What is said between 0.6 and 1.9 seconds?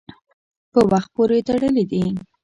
په وخت پورې تړلي